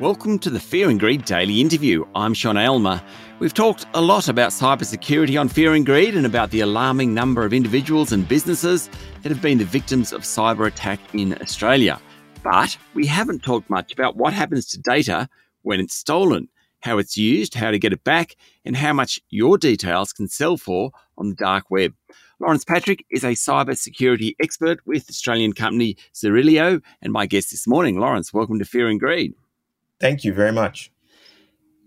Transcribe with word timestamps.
Welcome 0.00 0.38
to 0.40 0.50
the 0.50 0.60
Fear 0.60 0.90
and 0.90 1.00
Greed 1.00 1.24
Daily 1.24 1.60
Interview. 1.60 2.04
I'm 2.14 2.32
Sean 2.32 2.56
Aylmer. 2.56 3.02
We've 3.40 3.52
talked 3.52 3.84
a 3.94 4.00
lot 4.00 4.28
about 4.28 4.52
cybersecurity 4.52 5.40
on 5.40 5.48
Fear 5.48 5.74
and 5.74 5.84
Greed 5.84 6.14
and 6.14 6.24
about 6.24 6.52
the 6.52 6.60
alarming 6.60 7.14
number 7.14 7.44
of 7.44 7.52
individuals 7.52 8.12
and 8.12 8.28
businesses 8.28 8.88
that 9.22 9.30
have 9.30 9.42
been 9.42 9.58
the 9.58 9.64
victims 9.64 10.12
of 10.12 10.20
cyber 10.20 10.68
attack 10.68 11.00
in 11.14 11.36
Australia. 11.42 12.00
But 12.44 12.78
we 12.94 13.06
haven't 13.06 13.42
talked 13.42 13.68
much 13.68 13.92
about 13.92 14.14
what 14.14 14.32
happens 14.32 14.66
to 14.68 14.78
data 14.78 15.28
when 15.62 15.80
it's 15.80 15.94
stolen, 15.94 16.48
how 16.78 16.98
it's 16.98 17.16
used, 17.16 17.54
how 17.54 17.72
to 17.72 17.78
get 17.80 17.92
it 17.92 18.04
back, 18.04 18.36
and 18.64 18.76
how 18.76 18.92
much 18.92 19.20
your 19.30 19.58
details 19.58 20.12
can 20.12 20.28
sell 20.28 20.56
for 20.56 20.92
on 21.16 21.28
the 21.28 21.34
dark 21.34 21.72
web. 21.72 21.92
Lawrence 22.38 22.64
Patrick 22.64 23.04
is 23.10 23.24
a 23.24 23.32
cybersecurity 23.32 24.36
expert 24.40 24.78
with 24.86 25.10
Australian 25.10 25.54
company 25.54 25.96
Zirilio 26.14 26.82
and 27.02 27.12
my 27.12 27.26
guest 27.26 27.50
this 27.50 27.66
morning. 27.66 27.98
Lawrence, 27.98 28.32
welcome 28.32 28.60
to 28.60 28.64
Fear 28.64 28.90
and 28.90 29.00
Greed. 29.00 29.34
Thank 30.00 30.24
you 30.24 30.32
very 30.32 30.52
much. 30.52 30.90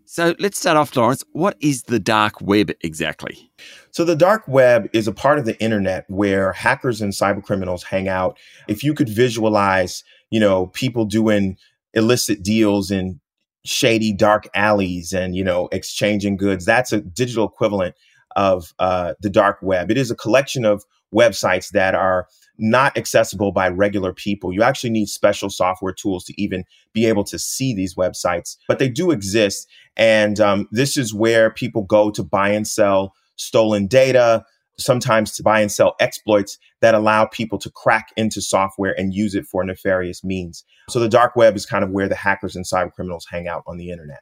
So 0.06 0.36
let's 0.40 0.60
start 0.60 0.76
off, 0.76 0.94
Lawrence. 0.98 1.24
What 1.32 1.56
is 1.62 1.84
the 1.84 1.98
dark 1.98 2.42
web 2.42 2.72
exactly? 2.82 3.50
So, 3.92 4.04
the 4.04 4.16
dark 4.16 4.46
web 4.46 4.90
is 4.92 5.08
a 5.08 5.14
part 5.14 5.40
of 5.40 5.46
the 5.46 5.58
internet 5.62 6.04
where 6.10 6.52
hackers 6.52 7.02
and 7.02 7.14
cyber 7.14 7.42
criminals 7.42 7.82
hang 7.84 8.10
out. 8.10 8.38
If 8.68 8.84
you 8.84 8.94
could 8.94 9.08
visualize, 9.08 10.04
you 10.30 10.40
know, 10.40 10.68
people 10.68 11.06
doing 11.06 11.56
illicit 11.94 12.44
deals 12.44 12.92
in 12.92 13.22
shady 13.64 14.12
dark 14.12 14.50
alleys 14.54 15.14
and, 15.14 15.34
you 15.34 15.46
know, 15.46 15.70
exchanging 15.72 16.36
goods, 16.36 16.66
that's 16.66 16.92
a 16.92 17.00
digital 17.00 17.46
equivalent 17.48 17.96
of 18.36 18.74
uh, 18.80 19.14
the 19.22 19.30
dark 19.30 19.60
web. 19.62 19.90
It 19.90 19.98
is 19.98 20.12
a 20.12 20.16
collection 20.16 20.66
of 20.66 20.84
websites 21.14 21.70
that 21.70 21.96
are 21.96 22.28
not 22.62 22.96
accessible 22.96 23.52
by 23.52 23.68
regular 23.68 24.14
people. 24.14 24.54
You 24.54 24.64
actually 24.64 24.92
need 24.92 25.08
special 25.08 25.50
software 25.50 25.94
tools 25.94 26.24
to 26.26 26.42
even 26.42 26.64
be 26.94 27.06
able 27.08 27.24
to 27.26 27.40
see 27.40 27.74
these 27.74 27.96
websites, 27.96 28.56
but 28.68 28.80
they 28.80 28.88
do 28.88 29.12
exist. 29.12 29.68
And 29.98 30.40
um, 30.40 30.68
this 30.72 30.96
is 30.96 31.14
where 31.14 31.50
people 31.50 31.82
go 31.82 32.12
to 32.12 32.24
buy 32.24 32.50
and 32.50 32.68
sell 32.68 33.14
stolen 33.36 33.88
data, 33.88 34.46
sometimes 34.78 35.32
to 35.34 35.44
buy 35.44 35.60
and 35.62 35.72
sell 35.72 35.96
exploits 36.00 36.58
that 36.82 36.96
allow 36.96 37.26
people 37.26 37.58
to 37.60 37.70
crack 37.72 38.10
into 38.16 38.42
software 38.42 38.98
and 38.98 39.14
use 39.14 39.36
it 39.36 39.46
for 39.46 39.64
nefarious 39.64 40.24
means. 40.24 40.64
So 40.90 41.00
the 41.00 41.10
dark 41.10 41.36
web 41.36 41.56
is 41.56 41.66
kind 41.66 41.84
of 41.84 41.90
where 41.90 42.08
the 42.08 42.16
hackers 42.16 42.56
and 42.56 42.66
cyber 42.66 42.92
criminals 42.92 43.26
hang 43.30 43.48
out 43.48 43.64
on 43.68 43.78
the 43.78 43.90
internet. 43.90 44.22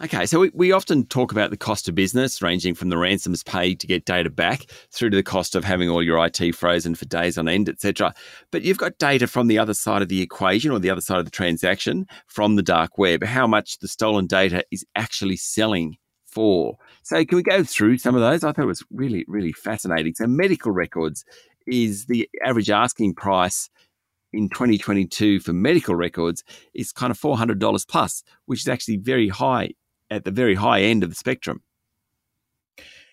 Okay, 0.00 0.26
so 0.26 0.38
we, 0.38 0.50
we 0.54 0.70
often 0.70 1.06
talk 1.06 1.32
about 1.32 1.50
the 1.50 1.56
cost 1.56 1.88
of 1.88 1.94
business, 1.96 2.40
ranging 2.40 2.76
from 2.76 2.88
the 2.88 2.96
ransoms 2.96 3.42
paid 3.42 3.80
to 3.80 3.86
get 3.88 4.04
data 4.04 4.30
back 4.30 4.66
through 4.92 5.10
to 5.10 5.16
the 5.16 5.24
cost 5.24 5.56
of 5.56 5.64
having 5.64 5.88
all 5.88 6.04
your 6.04 6.24
IT 6.24 6.54
frozen 6.54 6.94
for 6.94 7.04
days 7.06 7.36
on 7.36 7.48
end, 7.48 7.68
etc. 7.68 8.14
But 8.52 8.62
you've 8.62 8.78
got 8.78 8.98
data 8.98 9.26
from 9.26 9.48
the 9.48 9.58
other 9.58 9.74
side 9.74 10.00
of 10.00 10.08
the 10.08 10.22
equation 10.22 10.70
or 10.70 10.78
the 10.78 10.90
other 10.90 11.00
side 11.00 11.18
of 11.18 11.24
the 11.24 11.32
transaction 11.32 12.06
from 12.28 12.54
the 12.54 12.62
dark 12.62 12.96
web, 12.96 13.24
how 13.24 13.48
much 13.48 13.80
the 13.80 13.88
stolen 13.88 14.28
data 14.28 14.62
is 14.70 14.86
actually 14.94 15.36
selling 15.36 15.96
for. 16.26 16.76
So 17.02 17.24
can 17.24 17.34
we 17.34 17.42
go 17.42 17.64
through 17.64 17.98
some 17.98 18.14
of 18.14 18.20
those? 18.20 18.44
I 18.44 18.52
thought 18.52 18.62
it 18.62 18.66
was 18.66 18.84
really, 18.92 19.24
really 19.26 19.52
fascinating. 19.52 20.14
So 20.14 20.28
medical 20.28 20.70
records 20.70 21.24
is 21.66 22.06
the 22.06 22.30
average 22.44 22.70
asking 22.70 23.14
price 23.14 23.68
in 24.32 24.48
2022 24.48 25.40
for 25.40 25.52
medical 25.52 25.94
records 25.94 26.44
is 26.74 26.92
kind 26.92 27.10
of 27.10 27.18
$400 27.18 27.88
plus, 27.88 28.22
which 28.46 28.60
is 28.60 28.68
actually 28.68 28.98
very 28.98 29.28
high 29.28 29.70
at 30.10 30.24
the 30.24 30.30
very 30.30 30.54
high 30.54 30.82
end 30.82 31.02
of 31.02 31.10
the 31.10 31.16
spectrum. 31.16 31.62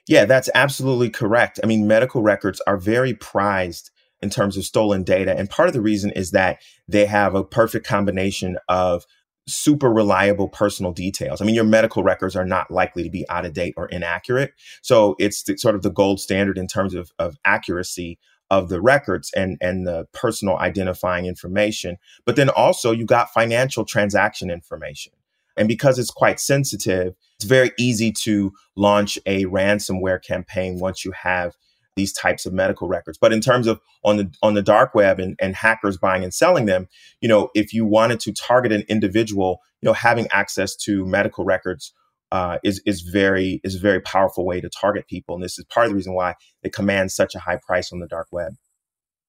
Yeah, 0.07 0.25
that's 0.25 0.49
absolutely 0.53 1.09
correct. 1.09 1.59
I 1.63 1.67
mean, 1.67 1.87
medical 1.87 2.21
records 2.21 2.61
are 2.67 2.77
very 2.77 3.13
prized 3.13 3.89
in 4.21 4.29
terms 4.29 4.55
of 4.55 4.65
stolen 4.65 5.03
data. 5.03 5.37
And 5.37 5.49
part 5.49 5.67
of 5.67 5.73
the 5.73 5.81
reason 5.81 6.11
is 6.11 6.31
that 6.31 6.61
they 6.87 7.05
have 7.05 7.35
a 7.35 7.43
perfect 7.43 7.87
combination 7.87 8.57
of 8.69 9.05
super 9.47 9.91
reliable 9.91 10.47
personal 10.47 10.91
details. 10.91 11.41
I 11.41 11.45
mean, 11.45 11.55
your 11.55 11.63
medical 11.63 12.03
records 12.03 12.35
are 12.35 12.45
not 12.45 12.71
likely 12.71 13.03
to 13.03 13.09
be 13.09 13.27
out 13.29 13.45
of 13.45 13.53
date 13.53 13.73
or 13.77 13.87
inaccurate. 13.87 14.53
So 14.81 15.15
it's 15.19 15.43
the, 15.43 15.57
sort 15.57 15.75
of 15.75 15.83
the 15.83 15.91
gold 15.91 16.19
standard 16.19 16.57
in 16.57 16.67
terms 16.67 16.95
of, 16.95 17.11
of 17.19 17.37
accuracy 17.45 18.17
of 18.49 18.69
the 18.69 18.81
records 18.81 19.31
and, 19.35 19.57
and 19.61 19.87
the 19.87 20.07
personal 20.13 20.57
identifying 20.57 21.25
information. 21.25 21.97
But 22.25 22.35
then 22.35 22.49
also 22.49 22.91
you 22.91 23.05
got 23.05 23.33
financial 23.33 23.85
transaction 23.85 24.49
information. 24.49 25.13
And 25.57 25.67
because 25.67 25.99
it's 25.99 26.11
quite 26.11 26.39
sensitive, 26.39 27.15
it's 27.37 27.45
very 27.45 27.71
easy 27.77 28.11
to 28.23 28.51
launch 28.75 29.17
a 29.25 29.45
ransomware 29.45 30.23
campaign 30.23 30.79
once 30.79 31.05
you 31.05 31.11
have 31.11 31.53
these 31.95 32.11
types 32.11 32.45
of 32.45 32.53
medical 32.53 32.87
records. 32.87 33.17
But 33.17 33.31
in 33.31 33.41
terms 33.41 33.67
of 33.67 33.79
on 34.03 34.17
the 34.17 34.31
on 34.43 34.53
the 34.53 34.61
dark 34.61 34.93
web 34.93 35.19
and, 35.19 35.35
and 35.39 35.55
hackers 35.55 35.97
buying 35.97 36.23
and 36.23 36.33
selling 36.33 36.65
them, 36.65 36.87
you 37.21 37.29
know, 37.29 37.49
if 37.55 37.73
you 37.73 37.85
wanted 37.85 38.19
to 38.21 38.33
target 38.33 38.71
an 38.71 38.83
individual, 38.89 39.59
you 39.81 39.87
know, 39.87 39.93
having 39.93 40.27
access 40.31 40.75
to 40.77 41.05
medical 41.05 41.45
records 41.45 41.93
uh, 42.31 42.57
is 42.63 42.81
is 42.85 43.01
very 43.01 43.61
is 43.63 43.75
a 43.75 43.79
very 43.79 44.01
powerful 44.01 44.45
way 44.45 44.59
to 44.59 44.69
target 44.69 45.07
people. 45.07 45.35
And 45.35 45.43
this 45.43 45.57
is 45.57 45.65
part 45.65 45.85
of 45.85 45.91
the 45.91 45.95
reason 45.95 46.13
why 46.13 46.35
it 46.63 46.73
commands 46.73 47.15
such 47.15 47.35
a 47.35 47.39
high 47.39 47.59
price 47.65 47.93
on 47.93 47.99
the 47.99 48.07
dark 48.07 48.27
web. 48.31 48.53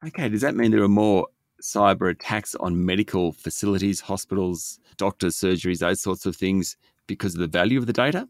Okay, 0.05 0.29
does 0.29 0.43
that 0.43 0.55
mean 0.55 0.73
there 0.73 0.83
are 0.83 0.89
more 0.89 1.29
cyber 1.63 2.11
attacks 2.11 2.55
on 2.57 2.85
medical 2.85 3.33
facilities, 3.33 4.01
hospitals, 4.01 4.79
doctors, 4.97 5.37
surgeries, 5.37 5.79
those 5.79 6.01
sorts 6.01 6.27
of 6.27 6.37
things 6.37 6.77
because 7.07 7.35
of 7.35 7.41
the 7.41 7.47
value 7.47 7.79
of 7.79 7.87
the 7.87 7.93
data? 7.93 8.29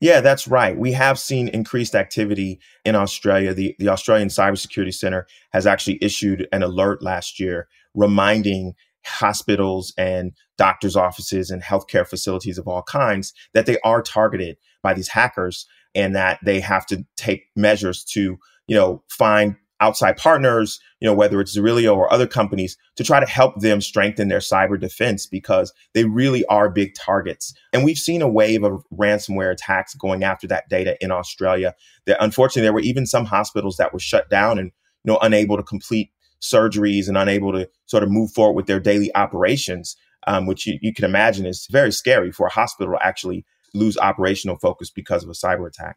Yeah, 0.00 0.20
that's 0.20 0.48
right. 0.48 0.76
We 0.76 0.92
have 0.92 1.18
seen 1.18 1.48
increased 1.48 1.94
activity 1.94 2.60
in 2.84 2.96
Australia. 2.96 3.54
The, 3.54 3.76
the 3.78 3.88
Australian 3.88 4.28
Cybersecurity 4.28 4.94
Center 4.94 5.26
has 5.52 5.66
actually 5.66 5.98
issued 6.02 6.48
an 6.52 6.62
alert 6.62 7.02
last 7.02 7.38
year 7.38 7.68
reminding 7.94 8.74
hospitals 9.04 9.92
and 9.96 10.32
doctors' 10.56 10.96
offices 10.96 11.50
and 11.50 11.62
healthcare 11.62 12.06
facilities 12.06 12.58
of 12.58 12.66
all 12.66 12.82
kinds 12.82 13.32
that 13.54 13.66
they 13.66 13.78
are 13.80 14.02
targeted 14.02 14.56
by 14.82 14.94
these 14.94 15.08
hackers 15.08 15.66
and 15.94 16.14
that 16.14 16.38
they 16.44 16.60
have 16.60 16.84
to 16.86 17.04
take 17.16 17.46
measures 17.56 18.04
to, 18.04 18.38
you 18.66 18.76
know, 18.76 19.02
find 19.08 19.56
outside 19.80 20.16
partners, 20.16 20.80
you 21.00 21.06
know, 21.06 21.14
whether 21.14 21.40
it's 21.40 21.56
Zirilio 21.56 21.96
or 21.96 22.12
other 22.12 22.26
companies 22.26 22.76
to 22.96 23.04
try 23.04 23.20
to 23.20 23.26
help 23.26 23.60
them 23.60 23.80
strengthen 23.80 24.28
their 24.28 24.40
cyber 24.40 24.78
defense 24.78 25.26
because 25.26 25.72
they 25.94 26.04
really 26.04 26.44
are 26.46 26.68
big 26.68 26.94
targets. 26.94 27.54
And 27.72 27.84
we've 27.84 27.98
seen 27.98 28.22
a 28.22 28.28
wave 28.28 28.64
of 28.64 28.84
ransomware 28.92 29.52
attacks 29.52 29.94
going 29.94 30.24
after 30.24 30.46
that 30.48 30.68
data 30.68 30.96
in 31.00 31.10
Australia. 31.10 31.74
That 32.06 32.22
unfortunately 32.22 32.62
there 32.62 32.72
were 32.72 32.80
even 32.80 33.06
some 33.06 33.24
hospitals 33.24 33.76
that 33.76 33.92
were 33.92 34.00
shut 34.00 34.28
down 34.28 34.58
and 34.58 34.72
you 35.04 35.12
know 35.12 35.18
unable 35.22 35.56
to 35.56 35.62
complete 35.62 36.10
surgeries 36.42 37.08
and 37.08 37.16
unable 37.16 37.52
to 37.52 37.68
sort 37.86 38.02
of 38.02 38.10
move 38.10 38.30
forward 38.32 38.54
with 38.54 38.66
their 38.66 38.80
daily 38.80 39.14
operations, 39.14 39.96
um, 40.26 40.46
which 40.46 40.66
you, 40.66 40.78
you 40.80 40.92
can 40.92 41.04
imagine 41.04 41.46
is 41.46 41.66
very 41.70 41.92
scary 41.92 42.30
for 42.30 42.46
a 42.46 42.52
hospital 42.52 42.94
to 42.94 43.06
actually 43.06 43.44
lose 43.74 43.98
operational 43.98 44.56
focus 44.56 44.90
because 44.90 45.24
of 45.24 45.30
a 45.30 45.32
cyber 45.32 45.66
attack. 45.66 45.96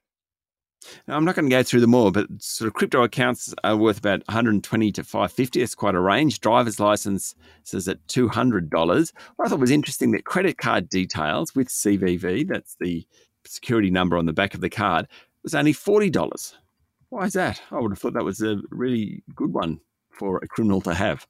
Now, 1.07 1.15
I'm 1.15 1.25
not 1.25 1.35
going 1.35 1.49
to 1.49 1.55
go 1.55 1.63
through 1.63 1.81
them 1.81 1.93
all, 1.95 2.11
but 2.11 2.27
sort 2.39 2.67
of 2.67 2.73
crypto 2.73 3.03
accounts 3.03 3.53
are 3.63 3.77
worth 3.77 3.97
about 3.97 4.27
120 4.27 4.91
to 4.93 5.03
550. 5.03 5.61
It's 5.61 5.75
quite 5.75 5.95
a 5.95 5.99
range. 5.99 6.39
Driver's 6.39 6.79
license 6.79 7.35
says 7.63 7.87
at 7.87 8.05
$200. 8.07 9.13
What 9.35 9.45
I 9.45 9.49
thought 9.49 9.59
was 9.59 9.71
interesting 9.71 10.11
that 10.11 10.25
credit 10.25 10.57
card 10.57 10.89
details 10.89 11.55
with 11.55 11.69
CVV, 11.69 12.47
that's 12.47 12.75
the 12.79 13.05
security 13.45 13.91
number 13.91 14.17
on 14.17 14.25
the 14.25 14.33
back 14.33 14.53
of 14.53 14.61
the 14.61 14.69
card, 14.69 15.07
was 15.43 15.55
only 15.55 15.73
$40. 15.73 16.53
Why 17.09 17.25
is 17.25 17.33
that? 17.33 17.61
I 17.71 17.79
would 17.79 17.91
have 17.91 17.99
thought 17.99 18.13
that 18.13 18.23
was 18.23 18.41
a 18.41 18.61
really 18.69 19.23
good 19.35 19.53
one 19.53 19.81
for 20.11 20.37
a 20.37 20.47
criminal 20.47 20.81
to 20.81 20.93
have. 20.93 21.27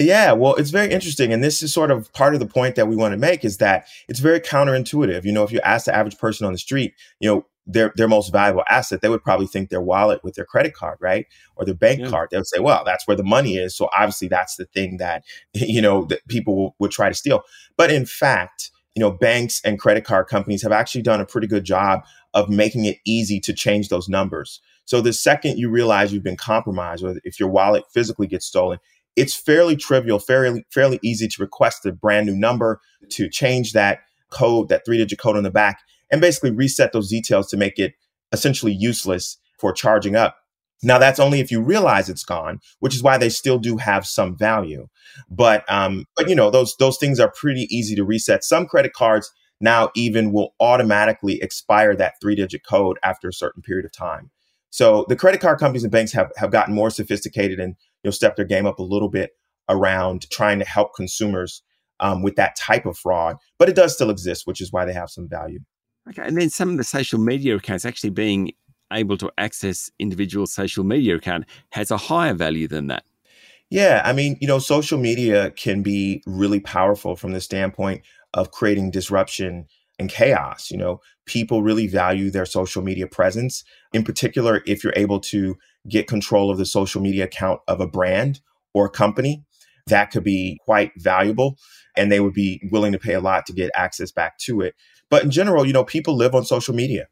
Yeah, 0.00 0.32
well, 0.32 0.54
it's 0.54 0.70
very 0.70 0.90
interesting. 0.92 1.32
And 1.32 1.42
this 1.42 1.62
is 1.62 1.72
sort 1.72 1.90
of 1.90 2.12
part 2.12 2.34
of 2.34 2.40
the 2.40 2.46
point 2.46 2.76
that 2.76 2.88
we 2.88 2.96
want 2.96 3.12
to 3.12 3.18
make 3.18 3.44
is 3.44 3.58
that 3.58 3.86
it's 4.08 4.20
very 4.20 4.40
counterintuitive. 4.40 5.24
You 5.24 5.32
know, 5.32 5.42
if 5.42 5.52
you 5.52 5.60
ask 5.64 5.86
the 5.86 5.94
average 5.94 6.18
person 6.18 6.46
on 6.46 6.52
the 6.52 6.58
street, 6.58 6.94
you 7.20 7.28
know, 7.28 7.46
their 7.68 7.92
their 7.96 8.08
most 8.08 8.32
valuable 8.32 8.64
asset, 8.68 9.02
they 9.02 9.08
would 9.08 9.22
probably 9.22 9.46
think 9.46 9.68
their 9.68 9.82
wallet 9.82 10.24
with 10.24 10.34
their 10.34 10.46
credit 10.46 10.74
card, 10.74 10.96
right, 11.00 11.26
or 11.54 11.64
their 11.64 11.74
bank 11.74 12.00
yeah. 12.00 12.08
card. 12.08 12.30
They 12.30 12.38
would 12.38 12.46
say, 12.46 12.58
"Well, 12.60 12.82
that's 12.84 13.06
where 13.06 13.16
the 13.16 13.22
money 13.22 13.56
is." 13.56 13.76
So 13.76 13.90
obviously, 13.96 14.28
that's 14.28 14.56
the 14.56 14.64
thing 14.64 14.96
that 14.96 15.24
you 15.52 15.82
know 15.82 16.04
that 16.06 16.26
people 16.28 16.56
will, 16.56 16.76
would 16.78 16.90
try 16.90 17.08
to 17.08 17.14
steal. 17.14 17.42
But 17.76 17.92
in 17.92 18.06
fact, 18.06 18.70
you 18.94 19.00
know, 19.00 19.10
banks 19.10 19.60
and 19.64 19.78
credit 19.78 20.04
card 20.04 20.26
companies 20.26 20.62
have 20.62 20.72
actually 20.72 21.02
done 21.02 21.20
a 21.20 21.26
pretty 21.26 21.46
good 21.46 21.64
job 21.64 22.00
of 22.34 22.48
making 22.48 22.86
it 22.86 22.96
easy 23.04 23.38
to 23.40 23.52
change 23.52 23.90
those 23.90 24.08
numbers. 24.08 24.60
So 24.86 25.00
the 25.02 25.12
second 25.12 25.58
you 25.58 25.68
realize 25.70 26.12
you've 26.12 26.22
been 26.22 26.36
compromised, 26.36 27.04
or 27.04 27.16
if 27.22 27.38
your 27.38 27.50
wallet 27.50 27.84
physically 27.92 28.26
gets 28.26 28.46
stolen, 28.46 28.78
it's 29.14 29.34
fairly 29.34 29.76
trivial, 29.76 30.18
fairly 30.18 30.64
fairly 30.70 30.98
easy 31.02 31.28
to 31.28 31.42
request 31.42 31.84
a 31.84 31.92
brand 31.92 32.26
new 32.26 32.36
number 32.36 32.80
to 33.10 33.28
change 33.28 33.74
that 33.74 34.00
code, 34.30 34.70
that 34.70 34.86
three 34.86 34.96
digit 34.96 35.18
code 35.18 35.36
on 35.36 35.42
the 35.42 35.50
back 35.50 35.80
and 36.10 36.20
basically 36.20 36.50
reset 36.50 36.92
those 36.92 37.08
details 37.08 37.48
to 37.48 37.56
make 37.56 37.78
it 37.78 37.94
essentially 38.32 38.72
useless 38.72 39.38
for 39.58 39.72
charging 39.72 40.16
up. 40.16 40.36
Now 40.82 40.98
that's 40.98 41.18
only 41.18 41.40
if 41.40 41.50
you 41.50 41.60
realize 41.60 42.08
it's 42.08 42.24
gone, 42.24 42.60
which 42.78 42.94
is 42.94 43.02
why 43.02 43.18
they 43.18 43.28
still 43.28 43.58
do 43.58 43.78
have 43.78 44.06
some 44.06 44.36
value. 44.36 44.86
But 45.28 45.64
um, 45.70 46.04
but 46.16 46.28
you 46.28 46.36
know 46.36 46.50
those 46.50 46.76
those 46.78 46.98
things 46.98 47.18
are 47.18 47.32
pretty 47.32 47.66
easy 47.74 47.96
to 47.96 48.04
reset. 48.04 48.44
Some 48.44 48.66
credit 48.66 48.92
cards 48.92 49.32
now 49.60 49.90
even 49.96 50.32
will 50.32 50.54
automatically 50.60 51.42
expire 51.42 51.96
that 51.96 52.14
three 52.20 52.36
digit 52.36 52.64
code 52.64 52.98
after 53.02 53.28
a 53.28 53.32
certain 53.32 53.62
period 53.62 53.84
of 53.84 53.92
time. 53.92 54.30
So 54.70 55.04
the 55.08 55.16
credit 55.16 55.40
card 55.40 55.58
companies 55.58 55.82
and 55.82 55.90
banks 55.90 56.12
have 56.12 56.30
have 56.36 56.52
gotten 56.52 56.74
more 56.74 56.90
sophisticated 56.90 57.58
and 57.58 57.74
you 58.04 58.08
know 58.08 58.12
stepped 58.12 58.36
their 58.36 58.44
game 58.44 58.66
up 58.66 58.78
a 58.78 58.84
little 58.84 59.08
bit 59.08 59.32
around 59.68 60.30
trying 60.30 60.60
to 60.60 60.64
help 60.64 60.94
consumers 60.94 61.62
um, 62.00 62.22
with 62.22 62.36
that 62.36 62.56
type 62.56 62.86
of 62.86 62.96
fraud, 62.96 63.36
but 63.58 63.68
it 63.68 63.74
does 63.74 63.94
still 63.94 64.10
exist, 64.10 64.46
which 64.46 64.60
is 64.60 64.72
why 64.72 64.84
they 64.84 64.92
have 64.92 65.10
some 65.10 65.28
value. 65.28 65.58
Okay, 66.08 66.22
and 66.22 66.36
then 66.36 66.50
some 66.50 66.70
of 66.70 66.76
the 66.76 66.84
social 66.84 67.18
media 67.18 67.56
accounts 67.56 67.84
actually 67.84 68.10
being 68.10 68.52
able 68.92 69.18
to 69.18 69.30
access 69.36 69.90
individual 69.98 70.46
social 70.46 70.84
media 70.84 71.16
account 71.16 71.44
has 71.72 71.90
a 71.90 71.96
higher 71.96 72.34
value 72.34 72.66
than 72.66 72.86
that. 72.86 73.04
Yeah, 73.70 74.00
I 74.04 74.14
mean, 74.14 74.38
you 74.40 74.48
know, 74.48 74.58
social 74.58 74.98
media 74.98 75.50
can 75.50 75.82
be 75.82 76.22
really 76.26 76.60
powerful 76.60 77.16
from 77.16 77.32
the 77.32 77.40
standpoint 77.40 78.02
of 78.32 78.50
creating 78.50 78.90
disruption 78.90 79.66
and 79.98 80.08
chaos. 80.08 80.70
You 80.70 80.78
know, 80.78 81.00
people 81.26 81.62
really 81.62 81.86
value 81.86 82.30
their 82.30 82.46
social 82.46 82.82
media 82.82 83.06
presence. 83.06 83.64
In 83.92 84.04
particular, 84.04 84.62
if 84.66 84.82
you're 84.82 84.94
able 84.96 85.20
to 85.20 85.56
get 85.86 86.06
control 86.06 86.50
of 86.50 86.56
the 86.56 86.64
social 86.64 87.02
media 87.02 87.24
account 87.24 87.60
of 87.68 87.80
a 87.80 87.86
brand 87.86 88.40
or 88.72 88.86
a 88.86 88.90
company, 88.90 89.44
that 89.86 90.10
could 90.10 90.24
be 90.24 90.58
quite 90.64 90.92
valuable 90.96 91.58
and 91.96 92.12
they 92.12 92.20
would 92.20 92.34
be 92.34 92.62
willing 92.70 92.92
to 92.92 92.98
pay 92.98 93.14
a 93.14 93.20
lot 93.20 93.44
to 93.46 93.52
get 93.52 93.70
access 93.74 94.12
back 94.12 94.38
to 94.38 94.60
it. 94.60 94.74
But 95.10 95.24
in 95.24 95.30
general, 95.30 95.66
you 95.66 95.72
know, 95.72 95.84
people 95.84 96.16
live 96.16 96.34
on 96.34 96.44
social 96.44 96.74
media. 96.74 97.08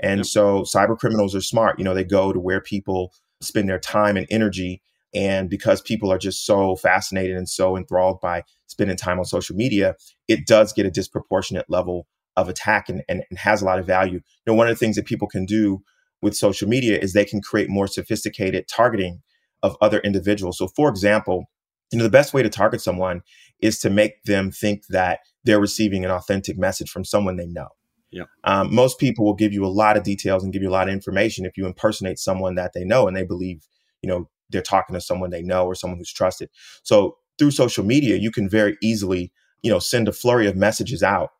And 0.00 0.18
yep. 0.18 0.26
so 0.26 0.62
cyber 0.62 0.98
criminals 0.98 1.34
are 1.34 1.40
smart. 1.40 1.78
You 1.78 1.84
know, 1.84 1.94
they 1.94 2.04
go 2.04 2.32
to 2.32 2.40
where 2.40 2.60
people 2.60 3.12
spend 3.40 3.68
their 3.68 3.78
time 3.78 4.16
and 4.16 4.26
energy. 4.30 4.82
And 5.14 5.48
because 5.48 5.80
people 5.80 6.10
are 6.10 6.18
just 6.18 6.44
so 6.44 6.74
fascinated 6.76 7.36
and 7.36 7.48
so 7.48 7.76
enthralled 7.76 8.20
by 8.20 8.44
spending 8.66 8.96
time 8.96 9.18
on 9.18 9.24
social 9.24 9.54
media, 9.54 9.94
it 10.26 10.46
does 10.46 10.72
get 10.72 10.86
a 10.86 10.90
disproportionate 10.90 11.66
level 11.68 12.06
of 12.36 12.48
attack 12.48 12.88
and, 12.88 13.02
and, 13.08 13.22
and 13.28 13.38
has 13.38 13.60
a 13.62 13.64
lot 13.64 13.78
of 13.78 13.86
value. 13.86 14.14
You 14.14 14.22
know, 14.46 14.54
one 14.54 14.66
of 14.66 14.74
the 14.74 14.78
things 14.78 14.96
that 14.96 15.04
people 15.04 15.28
can 15.28 15.44
do 15.44 15.82
with 16.22 16.36
social 16.36 16.68
media 16.68 16.98
is 16.98 17.12
they 17.12 17.24
can 17.24 17.42
create 17.42 17.68
more 17.68 17.86
sophisticated 17.86 18.66
targeting 18.68 19.20
of 19.62 19.76
other 19.80 20.00
individuals. 20.00 20.58
So, 20.58 20.68
for 20.68 20.88
example, 20.88 21.44
you 21.92 21.98
know, 21.98 22.04
the 22.04 22.10
best 22.10 22.32
way 22.32 22.42
to 22.42 22.48
target 22.48 22.80
someone 22.80 23.20
is 23.60 23.78
to 23.80 23.90
make 23.90 24.22
them 24.24 24.50
think 24.50 24.86
that 24.88 25.20
they're 25.44 25.60
receiving 25.60 26.04
an 26.04 26.10
authentic 26.10 26.58
message 26.58 26.90
from 26.90 27.04
someone 27.04 27.36
they 27.36 27.46
know. 27.46 27.68
Yeah. 28.10 28.24
Um, 28.44 28.74
most 28.74 28.98
people 28.98 29.24
will 29.24 29.34
give 29.34 29.52
you 29.52 29.64
a 29.64 29.68
lot 29.68 29.96
of 29.96 30.02
details 30.02 30.44
and 30.44 30.52
give 30.52 30.62
you 30.62 30.68
a 30.68 30.72
lot 30.72 30.88
of 30.88 30.94
information 30.94 31.46
if 31.46 31.56
you 31.56 31.66
impersonate 31.66 32.18
someone 32.18 32.54
that 32.56 32.72
they 32.74 32.84
know 32.84 33.08
and 33.08 33.16
they 33.16 33.24
believe, 33.24 33.66
you 34.02 34.08
know, 34.08 34.28
they're 34.50 34.60
talking 34.60 34.94
to 34.94 35.00
someone 35.00 35.30
they 35.30 35.42
know 35.42 35.64
or 35.64 35.74
someone 35.74 35.98
who's 35.98 36.12
trusted. 36.12 36.50
So 36.82 37.16
through 37.38 37.52
social 37.52 37.84
media, 37.84 38.16
you 38.16 38.30
can 38.30 38.48
very 38.48 38.76
easily, 38.82 39.32
you 39.62 39.70
know, 39.70 39.78
send 39.78 40.08
a 40.08 40.12
flurry 40.12 40.46
of 40.46 40.56
messages 40.56 41.02
out 41.02 41.30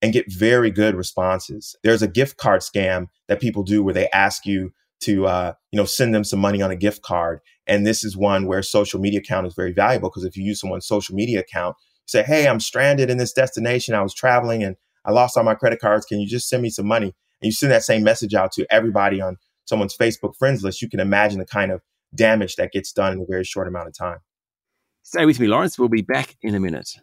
and 0.00 0.12
get 0.12 0.32
very 0.32 0.70
good 0.70 0.94
responses. 0.94 1.74
There's 1.82 2.02
a 2.02 2.08
gift 2.08 2.36
card 2.36 2.62
scam 2.62 3.08
that 3.28 3.40
people 3.40 3.64
do 3.64 3.82
where 3.82 3.94
they 3.94 4.08
ask 4.10 4.46
you 4.46 4.72
to, 5.00 5.26
uh, 5.26 5.52
you 5.72 5.76
know, 5.76 5.84
send 5.84 6.14
them 6.14 6.24
some 6.24 6.38
money 6.38 6.62
on 6.62 6.70
a 6.70 6.76
gift 6.76 7.02
card. 7.02 7.40
And 7.66 7.86
this 7.86 8.04
is 8.04 8.16
one 8.16 8.46
where 8.46 8.62
social 8.62 9.00
media 9.00 9.20
account 9.20 9.46
is 9.46 9.54
very 9.54 9.72
valuable 9.72 10.10
because 10.10 10.24
if 10.24 10.36
you 10.36 10.44
use 10.44 10.60
someone's 10.60 10.86
social 10.86 11.14
media 11.14 11.40
account, 11.40 11.76
say, 12.10 12.22
Hey, 12.22 12.46
I'm 12.46 12.60
stranded 12.60 13.10
in 13.10 13.18
this 13.18 13.32
destination. 13.32 13.94
I 13.94 14.02
was 14.02 14.14
traveling 14.14 14.62
and 14.62 14.76
I 15.04 15.12
lost 15.12 15.36
all 15.36 15.44
my 15.44 15.54
credit 15.54 15.80
cards. 15.80 16.04
Can 16.04 16.20
you 16.20 16.26
just 16.26 16.48
send 16.48 16.62
me 16.62 16.70
some 16.70 16.86
money? 16.86 17.14
And 17.40 17.46
you 17.46 17.52
send 17.52 17.72
that 17.72 17.84
same 17.84 18.02
message 18.02 18.34
out 18.34 18.52
to 18.52 18.66
everybody 18.70 19.20
on 19.20 19.38
someone's 19.64 19.96
Facebook 19.96 20.36
friends 20.36 20.62
list. 20.62 20.82
You 20.82 20.90
can 20.90 21.00
imagine 21.00 21.38
the 21.38 21.46
kind 21.46 21.72
of 21.72 21.80
damage 22.14 22.56
that 22.56 22.72
gets 22.72 22.92
done 22.92 23.12
in 23.12 23.20
a 23.20 23.24
very 23.24 23.44
short 23.44 23.68
amount 23.68 23.88
of 23.88 23.94
time. 23.96 24.18
Stay 25.02 25.24
with 25.24 25.40
me, 25.40 25.46
Lawrence. 25.46 25.78
We'll 25.78 25.88
be 25.88 26.02
back 26.02 26.36
in 26.42 26.54
a 26.54 26.60
minute. 26.60 26.96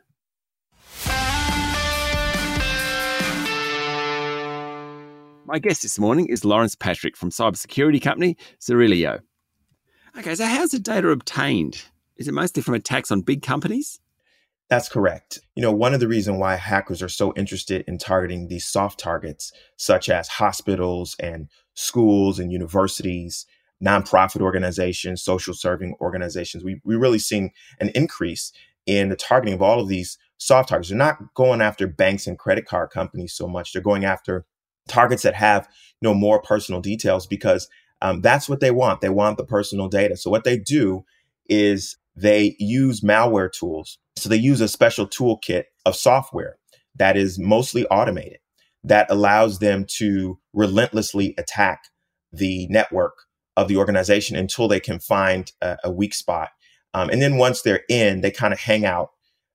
My 5.46 5.60
guest 5.60 5.82
this 5.82 5.98
morning 5.98 6.28
is 6.28 6.44
Lawrence 6.44 6.76
Patrick 6.76 7.16
from 7.16 7.32
cybersecurity 7.32 8.02
company 8.02 8.36
Zirilio. 8.60 9.22
Okay, 10.18 10.36
so 10.36 10.46
how's 10.46 10.72
the 10.72 10.80
data 10.80 11.10
obtained? 11.10 11.84
Is 12.18 12.28
it 12.28 12.34
mostly 12.34 12.62
from 12.62 12.74
attacks 12.74 13.12
on 13.12 13.22
big 13.22 13.44
companies? 13.44 14.00
That's 14.70 14.90
correct. 14.90 15.40
You 15.56 15.62
know, 15.62 15.72
one 15.72 15.94
of 15.94 16.02
the 16.02 16.08
reasons 16.10 16.40
why 16.40 16.56
hackers 16.56 17.02
are 17.02 17.10
so 17.10 17.34
interested 17.36 17.86
in 17.88 17.98
targeting 17.98 18.48
these 18.48 18.68
soft 18.68 19.00
targets, 19.00 19.54
such 19.78 20.10
as 20.10 20.28
hospitals 20.28 21.16
and 21.20 21.48
schools 21.74 22.38
and 22.38 22.52
universities, 22.52 23.46
nonprofit 23.84 24.42
organizations, 24.42 25.22
social 25.22 25.54
serving 25.54 25.96
organizations, 26.02 26.64
we, 26.64 26.82
we 26.84 26.96
really 26.96 27.20
seeing 27.20 27.52
an 27.80 27.90
increase 27.96 28.52
in 28.86 29.10
the 29.10 29.16
targeting 29.16 29.54
of 29.54 29.62
all 29.62 29.80
of 29.80 29.88
these 29.88 30.18
soft 30.38 30.70
targets. 30.70 30.90
They're 30.90 30.98
not 30.98 31.34
going 31.34 31.62
after 31.62 31.88
banks 31.88 32.28
and 32.28 32.38
credit 32.38 32.66
card 32.66 32.90
companies 32.90 33.34
so 33.34 33.48
much. 33.48 33.72
They're 33.72 33.82
going 33.82 34.06
after 34.06 34.46
targets 34.88 35.24
that 35.24 35.36
have 35.36 35.68
you 36.02 36.10
know 36.10 36.14
more 36.14 36.42
personal 36.42 36.82
details 36.82 37.28
because 37.28 37.70
um, 38.02 38.22
that's 38.22 38.48
what 38.48 38.60
they 38.60 38.72
want. 38.72 39.02
They 39.02 39.10
want 39.10 39.38
the 39.38 39.46
personal 39.46 39.88
data. 39.88 40.18
So 40.18 40.30
what 40.30 40.44
they 40.44 40.58
do 40.58 41.06
is 41.50 41.98
they 42.18 42.56
use 42.60 43.02
malware 43.02 43.52
tools. 43.52 44.00
So 44.16 44.28
they 44.28 44.38
use 44.38 44.60
a 44.60 44.68
special 44.68 45.08
toolkit 45.08 45.66
of 45.86 45.96
software 45.96 46.58
that 46.96 47.16
is 47.16 47.38
mostly 47.38 47.86
automated 47.88 48.40
that 48.84 49.08
allows 49.10 49.60
them 49.60 49.86
to 49.98 50.40
relentlessly 50.54 51.36
attack 51.38 51.84
the 52.32 52.68
network 52.70 53.14
of 53.56 53.68
the 53.68 53.78
organization 53.78 54.36
until 54.36 54.68
they 54.68 54.80
can 54.80 55.00
find 55.00 55.52
a, 55.62 55.78
a 55.86 55.92
weak 55.92 56.14
spot. 56.14 56.50
Um, 56.94 57.10
and 57.10 57.22
then 57.22 57.38
once 57.38 57.62
they're 57.62 57.84
in, 57.90 58.22
they 58.22 58.32
kind 58.32 58.54
of 58.54 58.60
hang 58.60 58.86
out 58.86 59.10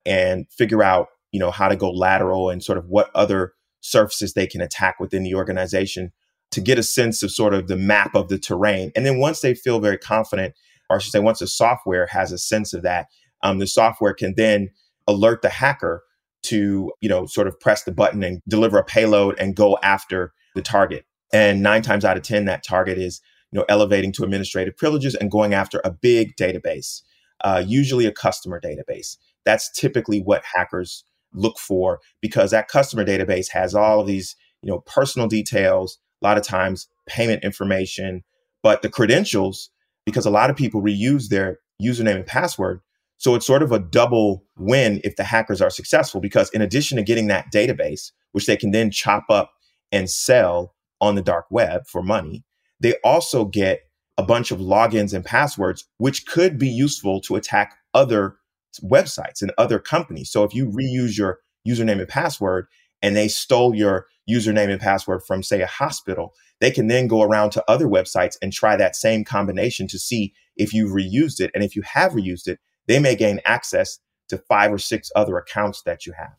and 0.05 0.45
figure 0.51 0.83
out, 0.83 1.07
you 1.31 1.39
know, 1.39 1.51
how 1.51 1.67
to 1.67 1.75
go 1.75 1.91
lateral 1.91 2.49
and 2.49 2.63
sort 2.63 2.77
of 2.77 2.85
what 2.87 3.09
other 3.15 3.53
surfaces 3.81 4.33
they 4.33 4.47
can 4.47 4.61
attack 4.61 4.99
within 4.99 5.23
the 5.23 5.35
organization 5.35 6.11
to 6.51 6.61
get 6.61 6.77
a 6.77 6.83
sense 6.83 7.23
of 7.23 7.31
sort 7.31 7.53
of 7.53 7.67
the 7.67 7.75
map 7.75 8.15
of 8.15 8.29
the 8.29 8.37
terrain. 8.37 8.91
And 8.95 9.05
then 9.05 9.19
once 9.19 9.41
they 9.41 9.53
feel 9.53 9.79
very 9.79 9.97
confident 9.97 10.53
or 10.93 10.97
I 10.97 10.99
should 10.99 11.11
say, 11.11 11.19
once 11.19 11.39
the 11.39 11.47
software 11.47 12.07
has 12.07 12.31
a 12.31 12.37
sense 12.37 12.73
of 12.73 12.83
that, 12.83 13.07
um, 13.41 13.59
the 13.59 13.67
software 13.67 14.13
can 14.13 14.35
then 14.35 14.69
alert 15.07 15.41
the 15.41 15.49
hacker 15.49 16.03
to, 16.43 16.91
you 17.01 17.09
know, 17.09 17.25
sort 17.25 17.47
of 17.47 17.59
press 17.59 17.83
the 17.83 17.91
button 17.91 18.23
and 18.23 18.41
deliver 18.47 18.77
a 18.77 18.83
payload 18.83 19.37
and 19.39 19.55
go 19.55 19.77
after 19.83 20.33
the 20.55 20.61
target. 20.61 21.05
And 21.33 21.63
nine 21.63 21.81
times 21.81 22.05
out 22.05 22.17
of 22.17 22.23
10, 22.23 22.45
that 22.45 22.63
target 22.63 22.97
is, 22.97 23.21
you 23.51 23.59
know, 23.59 23.65
elevating 23.69 24.11
to 24.13 24.23
administrative 24.23 24.77
privileges 24.77 25.15
and 25.15 25.31
going 25.31 25.53
after 25.53 25.81
a 25.83 25.91
big 25.91 26.35
database, 26.35 27.01
uh, 27.43 27.63
usually 27.65 28.05
a 28.05 28.11
customer 28.11 28.61
database. 28.61 29.17
That's 29.45 29.71
typically 29.71 30.19
what 30.19 30.43
hackers 30.55 31.03
look 31.33 31.57
for 31.57 31.99
because 32.21 32.51
that 32.51 32.67
customer 32.67 33.03
database 33.03 33.49
has 33.51 33.73
all 33.73 34.01
of 34.01 34.07
these, 34.07 34.35
you 34.61 34.69
know, 34.69 34.79
personal 34.79 35.27
details, 35.27 35.97
a 36.21 36.27
lot 36.27 36.37
of 36.37 36.43
times 36.43 36.87
payment 37.07 37.43
information, 37.43 38.23
but 38.61 38.81
the 38.81 38.89
credentials 38.89 39.69
because 40.05 40.25
a 40.25 40.31
lot 40.31 40.49
of 40.49 40.55
people 40.55 40.81
reuse 40.81 41.29
their 41.29 41.59
username 41.81 42.15
and 42.15 42.25
password. 42.25 42.81
So 43.17 43.35
it's 43.35 43.45
sort 43.45 43.63
of 43.63 43.71
a 43.71 43.79
double 43.79 44.43
win 44.57 44.99
if 45.03 45.15
the 45.15 45.23
hackers 45.23 45.61
are 45.61 45.69
successful, 45.69 46.19
because 46.19 46.49
in 46.49 46.61
addition 46.61 46.97
to 46.97 47.03
getting 47.03 47.27
that 47.27 47.51
database, 47.53 48.11
which 48.33 48.45
they 48.45 48.57
can 48.57 48.71
then 48.71 48.91
chop 48.91 49.25
up 49.29 49.51
and 49.91 50.09
sell 50.09 50.73
on 50.99 51.15
the 51.15 51.21
dark 51.21 51.45
web 51.49 51.87
for 51.87 52.03
money, 52.03 52.43
they 52.79 52.95
also 53.03 53.45
get 53.45 53.81
a 54.17 54.23
bunch 54.23 54.51
of 54.51 54.59
logins 54.59 55.13
and 55.13 55.25
passwords, 55.25 55.87
which 55.97 56.25
could 56.27 56.57
be 56.57 56.67
useful 56.67 57.21
to 57.21 57.35
attack 57.35 57.75
other 57.93 58.35
websites 58.83 59.41
and 59.41 59.51
other 59.57 59.79
companies. 59.79 60.31
So 60.31 60.43
if 60.43 60.53
you 60.53 60.67
reuse 60.67 61.17
your 61.17 61.39
username 61.67 61.99
and 61.99 62.07
password 62.07 62.67
and 63.03 63.15
they 63.15 63.27
stole 63.27 63.75
your 63.75 64.07
username 64.27 64.71
and 64.71 64.81
password 64.81 65.21
from, 65.21 65.43
say, 65.43 65.61
a 65.61 65.67
hospital, 65.67 66.33
they 66.59 66.71
can 66.71 66.87
then 66.87 67.07
go 67.07 67.21
around 67.21 67.51
to 67.51 67.63
other 67.69 67.87
websites 67.87 68.37
and 68.41 68.51
try 68.51 68.75
that 68.75 68.95
same 68.95 69.23
combination 69.23 69.87
to 69.89 69.99
see 69.99 70.33
if 70.55 70.73
you've 70.73 70.93
reused 70.93 71.39
it. 71.39 71.51
And 71.53 71.63
if 71.63 71.75
you 71.75 71.81
have 71.83 72.13
reused 72.13 72.47
it, 72.47 72.59
they 72.87 72.99
may 72.99 73.15
gain 73.15 73.41
access 73.45 73.99
to 74.29 74.37
five 74.37 74.71
or 74.71 74.77
six 74.77 75.11
other 75.15 75.37
accounts 75.37 75.81
that 75.83 76.05
you 76.05 76.13
have. 76.13 76.33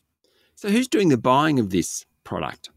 So, 0.56 0.70
who's 0.70 0.88
doing 0.88 1.10
the 1.10 1.18
buying 1.18 1.58
of 1.58 1.70
this 1.70 2.06
product? 2.24 2.70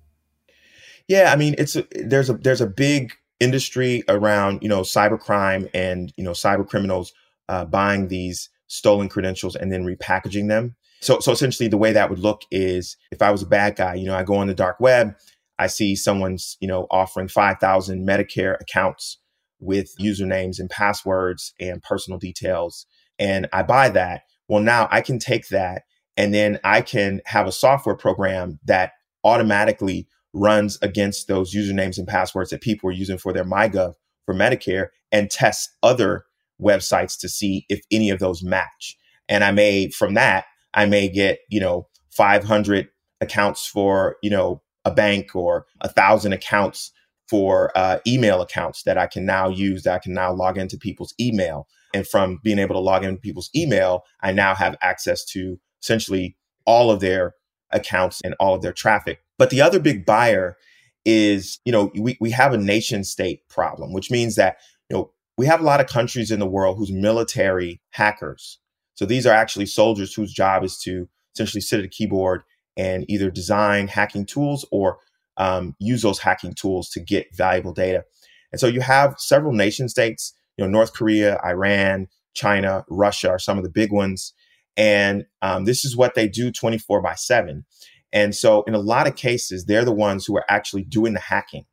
Yeah, 1.07 1.31
I 1.31 1.37
mean, 1.37 1.55
it's 1.57 1.75
a, 1.75 1.85
there's 1.91 2.29
a 2.29 2.33
there's 2.33 2.59
a 2.59 2.67
big 2.67 3.13
industry 3.39 4.03
around 4.09 4.61
you 4.61 4.67
know 4.67 4.81
cybercrime 4.81 5.69
and 5.73 6.11
you 6.17 6.23
know 6.23 6.31
cyber 6.31 6.67
criminals 6.67 7.13
uh, 7.47 7.63
buying 7.65 8.07
these 8.07 8.49
stolen 8.67 9.07
credentials 9.07 9.55
and 9.55 9.71
then 9.71 9.85
repackaging 9.85 10.49
them. 10.49 10.75
So, 10.99 11.19
so 11.19 11.31
essentially, 11.31 11.69
the 11.69 11.77
way 11.77 11.91
that 11.93 12.09
would 12.09 12.19
look 12.19 12.41
is 12.51 12.97
if 13.11 13.21
I 13.21 13.31
was 13.31 13.43
a 13.43 13.47
bad 13.47 13.75
guy, 13.75 13.95
you 13.95 14.05
know, 14.05 14.15
I 14.15 14.23
go 14.23 14.35
on 14.35 14.47
the 14.47 14.53
dark 14.53 14.79
web, 14.79 15.15
I 15.59 15.67
see 15.67 15.95
someone's, 15.95 16.57
you 16.59 16.67
know, 16.67 16.87
offering 16.91 17.27
5,000 17.27 18.07
Medicare 18.07 18.59
accounts 18.59 19.19
with 19.59 19.95
usernames 19.99 20.59
and 20.59 20.69
passwords 20.69 21.53
and 21.59 21.81
personal 21.81 22.19
details, 22.19 22.85
and 23.17 23.47
I 23.51 23.63
buy 23.63 23.89
that. 23.89 24.21
Well, 24.47 24.61
now 24.61 24.87
I 24.91 25.01
can 25.01 25.19
take 25.19 25.49
that 25.49 25.83
and 26.17 26.33
then 26.33 26.59
I 26.63 26.81
can 26.81 27.21
have 27.25 27.47
a 27.47 27.51
software 27.51 27.95
program 27.95 28.59
that 28.65 28.93
automatically 29.23 30.07
runs 30.33 30.77
against 30.81 31.27
those 31.27 31.53
usernames 31.53 31.97
and 31.97 32.07
passwords 32.07 32.49
that 32.49 32.61
people 32.61 32.89
are 32.89 32.93
using 32.93 33.17
for 33.17 33.31
their 33.31 33.45
MyGov 33.45 33.93
for 34.25 34.33
Medicare 34.33 34.87
and 35.11 35.29
test 35.29 35.69
other 35.83 36.25
websites 36.61 37.19
to 37.19 37.29
see 37.29 37.65
if 37.69 37.81
any 37.91 38.09
of 38.09 38.19
those 38.19 38.43
match. 38.43 38.97
And 39.29 39.43
I 39.43 39.51
may, 39.51 39.89
from 39.89 40.15
that, 40.15 40.45
I 40.77 40.85
may 40.85 41.09
get, 41.09 41.39
you 41.49 41.59
know, 41.59 41.87
500 42.11 42.87
accounts 43.19 43.65
for, 43.65 44.15
you 44.21 44.29
know, 44.29 44.61
a 44.85 44.91
bank 44.91 45.35
or 45.35 45.65
a 45.81 45.89
thousand 45.89 46.31
accounts 46.31 46.91
for 47.27 47.71
uh, 47.75 47.97
email 48.07 48.41
accounts 48.41 48.83
that 48.83 48.97
I 48.97 49.07
can 49.07 49.25
now 49.25 49.49
use 49.49 49.83
that 49.83 49.95
I 49.95 49.99
can 49.99 50.13
now 50.13 50.31
log 50.31 50.57
into 50.57 50.77
people's 50.77 51.13
email. 51.19 51.67
And 51.93 52.07
from 52.07 52.39
being 52.43 52.59
able 52.59 52.75
to 52.75 52.79
log 52.79 53.03
into 53.03 53.19
people's 53.19 53.49
email, 53.55 54.03
I 54.21 54.31
now 54.31 54.55
have 54.55 54.77
access 54.81 55.25
to 55.25 55.59
essentially 55.81 56.37
all 56.65 56.91
of 56.91 56.99
their 56.99 57.33
accounts 57.71 58.21
and 58.23 58.35
all 58.39 58.53
of 58.53 58.61
their 58.61 58.71
traffic. 58.71 59.19
But 59.37 59.49
the 59.49 59.61
other 59.61 59.79
big 59.79 60.05
buyer 60.05 60.57
is, 61.05 61.59
you 61.65 61.71
know, 61.71 61.91
we, 61.99 62.17
we 62.21 62.31
have 62.31 62.53
a 62.53 62.57
nation 62.57 63.03
state 63.03 63.47
problem, 63.49 63.93
which 63.93 64.11
means 64.11 64.35
that, 64.35 64.57
you 64.89 64.95
know, 64.95 65.11
we 65.37 65.47
have 65.47 65.59
a 65.59 65.65
lot 65.65 65.81
of 65.81 65.87
countries 65.87 66.31
in 66.31 66.39
the 66.39 66.47
world 66.47 66.77
whose 66.77 66.91
military 66.91 67.81
hackers. 67.91 68.59
So 68.97 69.05
these 69.05 69.27
are 69.27 69.33
actually 69.33 69.67
soldiers 69.67 70.13
whose 70.13 70.33
job 70.33 70.63
is 70.63 70.77
to 70.79 71.07
essentially 71.35 71.61
sit 71.61 71.79
at 71.79 71.85
a 71.85 71.89
keyboard 71.89 72.41
and 72.75 73.05
either 73.07 73.29
design 73.29 73.87
hacking 73.87 74.25
tools 74.25 74.65
or 74.71 74.97
um, 75.37 75.75
use 75.79 76.01
those 76.01 76.19
hacking 76.19 76.53
tools 76.53 76.89
to 76.89 76.99
get 76.99 77.27
valuable 77.35 77.73
data. 77.73 78.03
And 78.51 78.59
so 78.59 78.65
you 78.65 78.81
have 78.81 79.15
several 79.19 79.53
nation 79.53 79.87
states, 79.87 80.33
you 80.57 80.65
know, 80.65 80.71
North 80.71 80.93
Korea, 80.93 81.39
Iran, 81.45 82.07
China, 82.33 82.85
Russia 82.89 83.29
are 83.29 83.39
some 83.39 83.57
of 83.57 83.63
the 83.63 83.69
big 83.69 83.91
ones. 83.91 84.33
And 84.75 85.25
um, 85.43 85.65
this 85.65 85.85
is 85.85 85.95
what 85.95 86.15
they 86.15 86.27
do 86.27 86.51
24 86.51 87.01
by 87.01 87.13
7. 87.13 87.65
And 88.13 88.33
so, 88.33 88.63
in 88.63 88.73
a 88.73 88.79
lot 88.79 89.05
of 89.05 89.15
cases, 89.15 89.65
they're 89.65 89.85
the 89.85 89.91
ones 89.91 90.25
who 90.25 90.35
are 90.37 90.45
actually 90.49 90.83
doing 90.83 91.13
the 91.13 91.19
hacking. 91.19 91.65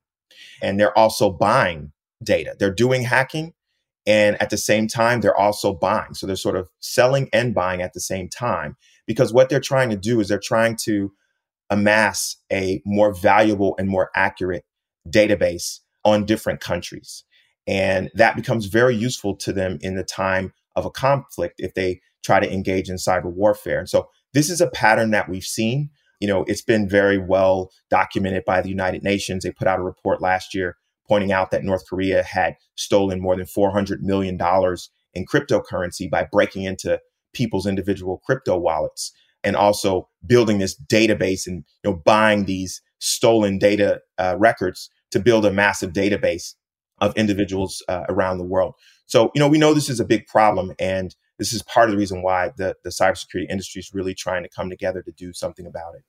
And 0.61 0.79
they're 0.79 0.97
also 0.99 1.31
buying 1.31 1.93
data. 2.23 2.57
They're 2.59 2.75
doing 2.75 3.03
hacking. 3.03 3.55
And 4.07 4.41
at 4.41 4.51
the 4.51 4.59
same 4.59 4.87
time, 4.87 5.21
they're 5.21 5.37
also 5.37 5.73
buying. 5.73 6.15
So 6.15 6.27
they're 6.27 6.37
sort 6.37 6.57
of 6.57 6.69
selling 6.81 7.29
and 7.33 7.55
buying 7.55 7.81
at 7.81 7.95
the 7.95 8.01
same 8.01 8.29
time 8.29 8.77
because 9.07 9.33
what 9.33 9.49
they're 9.49 9.61
trying 9.61 9.91
to 9.91 9.97
do 9.97 10.21
is 10.21 10.29
they're 10.29 10.39
trying 10.39 10.77
to 10.85 11.13
amass 11.71 12.37
a 12.53 12.83
more 12.85 13.15
valuable 13.15 13.75
and 13.79 13.89
more 13.89 14.11
accurate 14.15 14.65
database 15.09 15.81
on 16.05 16.27
different 16.27 16.61
countries. 16.61 17.25
And 17.67 18.11
that 18.15 18.37
becomes 18.37 18.67
very 18.67 18.95
useful 18.95 19.37
to 19.37 19.53
them 19.53 19.79
in 19.81 19.95
the 19.95 20.05
time 20.05 20.53
of 20.77 20.85
a 20.85 20.91
conflict 20.91 21.55
if 21.59 21.75
they 21.75 22.01
try 22.23 22.41
to 22.41 22.53
engage 22.53 22.91
in 22.91 22.97
cyber 22.97 23.33
warfare. 23.33 23.79
And 23.79 23.89
so 23.89 24.09
this 24.35 24.51
is 24.51 24.61
a 24.61 24.71
pattern 24.71 25.11
that 25.13 25.29
we've 25.29 25.45
seen. 25.45 25.91
You 26.21 26.29
know, 26.29 26.45
it's 26.45 26.63
been 26.63 26.89
very 26.89 27.19
well 27.19 27.71
documented 27.91 28.45
by 28.45 28.61
the 28.61 28.69
United 28.69 29.03
Nations. 29.03 29.45
They 29.45 29.51
put 29.51 29.69
out 29.69 29.79
a 29.79 29.83
report 29.83 30.21
last 30.21 30.55
year 30.55 30.77
pointing 31.07 31.33
out 31.33 31.51
that 31.51 31.65
North 31.65 31.85
Korea 31.89 32.23
had 32.23 32.57
stolen 32.77 33.21
more 33.21 33.37
than 33.37 33.47
$400 33.47 34.01
million 34.01 34.39
in 35.15 35.27
cryptocurrency 35.27 36.11
by 36.11 36.27
breaking 36.31 36.65
into 36.65 37.01
people's 37.33 37.67
individual 37.67 38.23
crypto 38.25 38.57
wallets 38.57 39.13
and 39.43 39.57
also 39.57 40.09
building 40.27 40.59
this 40.59 40.81
database 40.87 41.47
and 41.47 41.65
you 41.83 41.91
know 41.91 42.03
buying 42.05 42.45
these 42.45 42.81
stolen 42.99 43.59
data 43.59 44.01
uh, 44.19 44.35
records 44.39 44.89
to 45.11 45.21
build 45.21 45.45
a 45.45 45.53
massive 45.53 45.93
database 45.93 46.55
of 46.99 47.17
individuals 47.17 47.83
uh, 47.89 48.05
around 48.09 48.39
the 48.39 48.45
world. 48.45 48.75
So, 49.07 49.31
you 49.35 49.41
know, 49.41 49.49
we 49.49 49.59
know 49.59 49.75
this 49.75 49.91
is 49.91 50.01
a 50.01 50.05
big 50.05 50.27
problem, 50.27 50.73
and 50.79 51.15
this 51.39 51.53
is 51.53 51.63
part 51.63 51.89
of 51.89 51.93
the 51.93 51.99
reason 51.99 52.23
why 52.23 52.53
the, 52.57 52.75
the 52.85 52.91
cybersecurity 52.91 53.47
industry 53.51 53.81
is 53.81 53.93
really 53.93 54.15
trying 54.15 54.43
to 54.43 54.49
come 54.49 54.71
together 54.71 55.03
to 55.03 55.13
do 55.13 55.33
something 55.33 55.67
about 55.67 55.95
it. 55.97 56.03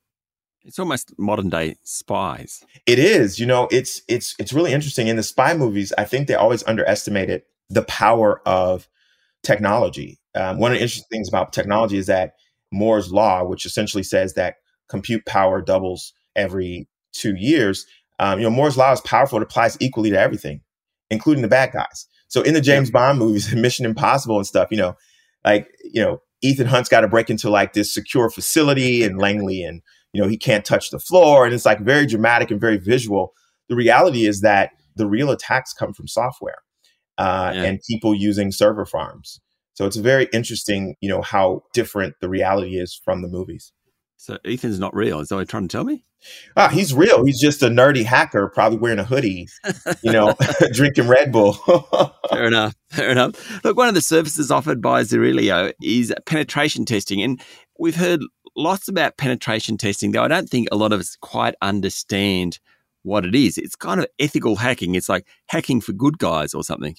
It's 0.66 0.80
almost 0.80 1.16
modern 1.16 1.48
day 1.48 1.76
spies. 1.84 2.64
It 2.86 2.98
is. 2.98 3.38
You 3.38 3.46
know, 3.46 3.68
it's 3.70 4.02
it's 4.08 4.34
it's 4.38 4.52
really 4.52 4.72
interesting. 4.72 5.06
In 5.06 5.16
the 5.16 5.22
spy 5.22 5.54
movies, 5.54 5.92
I 5.96 6.04
think 6.04 6.26
they 6.26 6.34
always 6.34 6.66
underestimated 6.66 7.42
the 7.70 7.82
power 7.82 8.42
of 8.46 8.88
technology. 9.44 10.18
Um, 10.34 10.58
one 10.58 10.72
of 10.72 10.78
the 10.78 10.82
interesting 10.82 11.06
things 11.10 11.28
about 11.28 11.52
technology 11.52 11.98
is 11.98 12.06
that 12.06 12.34
Moore's 12.72 13.12
law, 13.12 13.44
which 13.44 13.64
essentially 13.64 14.02
says 14.02 14.34
that 14.34 14.56
compute 14.88 15.24
power 15.24 15.62
doubles 15.62 16.12
every 16.34 16.88
two 17.12 17.36
years, 17.36 17.86
um, 18.18 18.40
you 18.40 18.44
know, 18.44 18.50
Moore's 18.50 18.76
law 18.76 18.92
is 18.92 19.00
powerful. 19.02 19.38
It 19.38 19.44
applies 19.44 19.76
equally 19.80 20.10
to 20.10 20.18
everything, 20.18 20.62
including 21.10 21.42
the 21.42 21.48
bad 21.48 21.72
guys. 21.72 22.06
So 22.28 22.42
in 22.42 22.54
the 22.54 22.60
James 22.60 22.90
Bond 22.90 23.18
movies, 23.20 23.54
Mission 23.54 23.86
Impossible 23.86 24.36
and 24.36 24.46
stuff, 24.46 24.68
you 24.72 24.76
know, 24.76 24.96
like, 25.44 25.68
you 25.84 26.02
know, 26.02 26.20
Ethan 26.42 26.66
Hunt's 26.66 26.88
got 26.88 27.00
to 27.00 27.08
break 27.08 27.30
into 27.30 27.50
like 27.50 27.72
this 27.72 27.94
secure 27.94 28.30
facility 28.30 29.04
in 29.04 29.16
Langley 29.16 29.62
and, 29.62 29.80
you 30.16 30.22
know, 30.22 30.28
he 30.28 30.38
can't 30.38 30.64
touch 30.64 30.88
the 30.88 30.98
floor. 30.98 31.44
And 31.44 31.52
it's 31.52 31.66
like 31.66 31.80
very 31.80 32.06
dramatic 32.06 32.50
and 32.50 32.58
very 32.58 32.78
visual. 32.78 33.34
The 33.68 33.76
reality 33.76 34.24
is 34.24 34.40
that 34.40 34.70
the 34.96 35.06
real 35.06 35.30
attacks 35.30 35.74
come 35.74 35.92
from 35.92 36.08
software 36.08 36.62
uh, 37.18 37.52
yeah. 37.54 37.64
and 37.64 37.80
people 37.86 38.14
using 38.14 38.50
server 38.50 38.86
farms. 38.86 39.42
So 39.74 39.84
it's 39.84 39.96
very 39.96 40.26
interesting, 40.32 40.94
you 41.02 41.10
know, 41.10 41.20
how 41.20 41.64
different 41.74 42.14
the 42.22 42.30
reality 42.30 42.78
is 42.78 42.98
from 43.04 43.20
the 43.20 43.28
movies. 43.28 43.74
So 44.16 44.38
Ethan's 44.42 44.78
not 44.78 44.94
real. 44.94 45.20
Is 45.20 45.28
that 45.28 45.34
what 45.34 45.40
you're 45.40 45.46
trying 45.46 45.68
to 45.68 45.76
tell 45.76 45.84
me? 45.84 46.02
Ah, 46.56 46.68
he's 46.68 46.94
real. 46.94 47.26
He's 47.26 47.38
just 47.38 47.62
a 47.62 47.68
nerdy 47.68 48.02
hacker, 48.02 48.48
probably 48.48 48.78
wearing 48.78 48.98
a 48.98 49.04
hoodie, 49.04 49.48
you 50.02 50.12
know, 50.12 50.34
drinking 50.72 51.08
Red 51.08 51.30
Bull. 51.30 51.52
fair 52.30 52.46
enough. 52.46 52.74
Fair 52.88 53.10
enough. 53.10 53.62
Look, 53.62 53.76
one 53.76 53.88
of 53.88 53.94
the 53.94 54.00
services 54.00 54.50
offered 54.50 54.80
by 54.80 55.02
Zirilio 55.02 55.74
is 55.82 56.14
penetration 56.24 56.86
testing. 56.86 57.20
And 57.20 57.38
we've 57.78 57.96
heard 57.96 58.22
lots 58.56 58.88
about 58.88 59.16
penetration 59.16 59.76
testing, 59.76 60.12
though 60.12 60.24
I 60.24 60.28
don't 60.28 60.48
think 60.48 60.68
a 60.70 60.76
lot 60.76 60.92
of 60.92 61.00
us 61.00 61.16
quite 61.20 61.54
understand 61.62 62.58
what 63.02 63.24
it 63.24 63.34
is. 63.34 63.56
It's 63.58 63.76
kind 63.76 64.00
of 64.00 64.06
ethical 64.18 64.56
hacking. 64.56 64.94
It's 64.94 65.08
like 65.08 65.26
hacking 65.48 65.80
for 65.80 65.92
good 65.92 66.18
guys 66.18 66.54
or 66.54 66.64
something. 66.64 66.96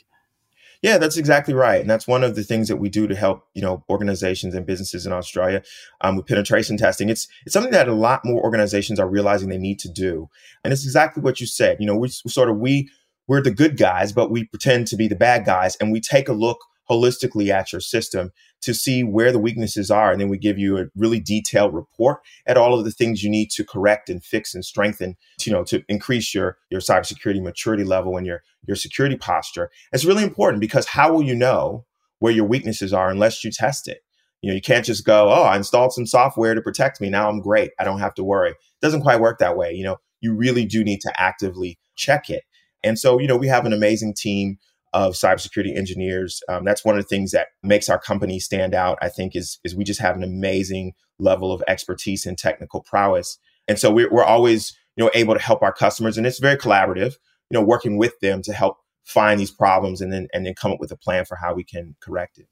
Yeah, 0.84 1.00
that's 1.00 1.18
exactly 1.18 1.56
right, 1.56 1.82
and 1.82 1.90
that's 1.90 2.08
one 2.08 2.24
of 2.24 2.36
the 2.36 2.44
things 2.44 2.68
that 2.68 2.76
we 2.76 2.88
do 2.88 3.08
to 3.08 3.16
help 3.16 3.48
you 3.56 3.64
know 3.64 3.84
organizations 3.90 4.54
and 4.54 4.66
businesses 4.66 5.08
in 5.08 5.12
Australia 5.12 5.64
um, 6.02 6.16
with 6.16 6.28
penetration 6.28 6.78
testing. 6.78 7.10
It's 7.10 7.28
it's 7.46 7.54
something 7.54 7.72
that 7.72 7.88
a 7.88 7.94
lot 7.94 8.22
more 8.24 8.44
organizations 8.44 9.00
are 9.00 9.10
realizing 9.10 9.50
they 9.50 9.58
need 9.58 9.80
to 9.80 9.92
do, 9.92 10.30
and 10.64 10.72
it's 10.72 10.86
exactly 10.86 11.24
what 11.24 11.42
you 11.42 11.48
said. 11.48 11.78
You 11.80 11.88
know, 11.88 11.98
we 11.98 12.10
sort 12.10 12.50
of 12.50 12.58
we 12.58 12.90
we're 13.28 13.42
the 13.42 13.52
good 13.52 13.76
guys, 13.76 14.14
but 14.14 14.30
we 14.30 14.46
pretend 14.46 14.88
to 14.88 14.96
be 14.96 15.08
the 15.08 15.16
bad 15.16 15.46
guys, 15.46 15.76
and 15.78 15.92
we 15.92 16.00
take 16.00 16.30
a 16.30 16.34
look 16.34 16.60
holistically 16.90 17.50
at 17.50 17.72
your 17.72 17.82
system 17.82 18.32
to 18.62 18.74
see 18.74 19.04
where 19.04 19.32
the 19.32 19.40
weaknesses 19.40 19.92
are. 19.92 20.12
And 20.12 20.20
then 20.20 20.30
we 20.30 20.38
give 20.38 20.58
you 20.58 20.78
a 20.78 20.86
really 20.96 21.20
detailed 21.20 21.74
report 21.74 22.20
at 22.46 22.58
all 22.58 22.78
of 22.78 22.86
the 22.86 22.92
things 22.92 23.24
you 23.24 23.30
need 23.30 23.50
to 23.52 23.64
correct 23.64 24.10
and 24.10 24.24
fix 24.24 24.56
and 24.56 24.66
strengthen, 24.66 25.16
to, 25.40 25.50
you 25.50 25.56
know, 25.56 25.64
to 25.66 25.84
increase 25.88 26.34
your, 26.34 26.58
your 26.70 26.82
cybersecurity 26.82 27.42
maturity 27.42 27.84
level 27.84 28.18
and 28.18 28.26
your, 28.26 28.42
your 28.66 28.76
security 28.76 29.16
posture. 29.16 29.70
It's 29.92 30.06
really 30.06 30.24
important 30.24 30.62
because 30.62 30.88
how 30.88 31.14
will 31.14 31.24
you 31.24 31.36
know 31.36 31.86
where 32.20 32.34
your 32.34 32.46
weaknesses 32.46 32.94
are 32.94 33.10
unless 33.10 33.44
you 33.44 33.52
test 33.52 33.88
it? 33.88 34.00
You 34.42 34.52
know, 34.52 34.56
you 34.56 34.62
can't 34.62 34.86
just 34.86 35.06
go, 35.06 35.30
oh, 35.32 35.44
I 35.44 35.58
installed 35.58 35.94
some 35.94 36.06
software 36.06 36.54
to 36.54 36.62
protect 36.62 37.02
me. 37.02 37.10
Now 37.10 37.30
I'm 37.30 37.42
great. 37.42 37.72
I 37.80 37.84
don't 37.84 38.00
have 38.00 38.14
to 38.16 38.24
worry. 38.24 38.52
It 38.52 38.58
doesn't 38.82 39.02
quite 39.02 39.20
work 39.20 39.40
that 39.40 39.58
way. 39.58 39.74
You 39.74 39.84
know, 39.84 39.98
you 40.22 40.36
really 40.36 40.66
do 40.66 40.84
need 40.84 41.02
to 41.02 41.14
actively 41.18 41.80
check 41.96 42.30
it. 42.30 42.44
And 42.84 42.98
so, 42.98 43.20
you 43.20 43.28
know, 43.28 43.36
we 43.36 43.48
have 43.48 43.66
an 43.66 43.74
amazing 43.74 44.14
team 44.16 44.58
of 44.94 45.14
cybersecurity 45.14 45.76
engineers. 45.76 46.42
Um, 46.50 46.66
that's 46.66 46.86
one 46.86 46.98
of 46.98 47.04
the 47.04 47.08
things 47.08 47.32
that 47.32 47.48
makes 47.64 47.90
our 47.90 48.00
company 48.00 48.40
stand 48.40 48.74
out. 48.74 48.98
I 49.02 49.10
think 49.10 49.36
is 49.36 49.60
is 49.64 49.76
we 49.76 49.84
just 49.84 50.02
have 50.02 50.16
an 50.16 50.24
amazing 50.24 50.94
level 51.20 51.52
of 51.52 51.64
expertise 51.68 52.26
and 52.26 52.38
technical 52.38 52.82
prowess, 52.82 53.38
and 53.68 53.80
so 53.80 53.92
we're, 53.92 54.12
we're 54.12 54.24
always 54.24 54.76
you 54.96 55.04
know 55.04 55.12
able 55.14 55.34
to 55.34 55.42
help 55.42 55.62
our 55.62 55.74
customers, 55.74 56.18
and 56.18 56.26
it's 56.26 56.40
very 56.40 56.58
collaborative. 56.58 57.16
You 57.50 57.60
know, 57.60 57.64
working 57.64 57.98
with 57.98 58.20
them 58.20 58.42
to 58.44 58.54
help 58.54 58.78
find 59.06 59.40
these 59.40 59.52
problems 59.52 60.02
and 60.02 60.12
then 60.12 60.28
and 60.34 60.46
then 60.46 60.54
come 60.54 60.72
up 60.72 60.80
with 60.80 60.92
a 60.92 60.98
plan 60.98 61.26
for 61.26 61.36
how 61.36 61.54
we 61.54 61.64
can 61.64 61.96
correct 62.02 62.38
it. 62.38 62.48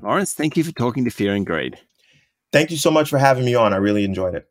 Lawrence, 0.00 0.34
thank 0.34 0.56
you 0.56 0.64
for 0.64 0.72
talking 0.72 1.04
to 1.04 1.10
Fear 1.10 1.34
and 1.34 1.46
Greed. 1.46 1.78
Thank 2.52 2.70
you 2.70 2.76
so 2.76 2.90
much 2.90 3.08
for 3.08 3.18
having 3.18 3.44
me 3.44 3.54
on. 3.54 3.72
I 3.72 3.76
really 3.76 4.04
enjoyed 4.04 4.34
it. 4.34 4.46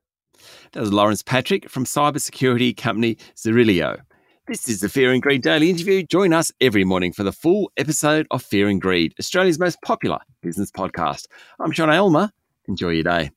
That 0.73 0.81
was 0.81 0.91
Lawrence 0.91 1.23
Patrick 1.23 1.69
from 1.69 1.85
cybersecurity 1.85 2.75
company 2.75 3.17
Zirilio. 3.35 4.01
This 4.47 4.69
is 4.69 4.81
the 4.81 4.89
Fear 4.89 5.11
and 5.11 5.23
Greed 5.23 5.41
Daily 5.41 5.71
Interview. 5.71 6.03
Join 6.03 6.31
us 6.31 6.51
every 6.61 6.83
morning 6.83 7.11
for 7.11 7.23
the 7.23 7.31
full 7.31 7.71
episode 7.77 8.27
of 8.29 8.43
Fear 8.43 8.69
and 8.69 8.79
Greed, 8.79 9.15
Australia's 9.19 9.57
most 9.57 9.81
popular 9.81 10.19
business 10.43 10.69
podcast. 10.69 11.25
I'm 11.59 11.71
Sean 11.71 11.89
Aylmer. 11.89 12.29
Enjoy 12.67 12.89
your 12.89 13.03
day. 13.05 13.31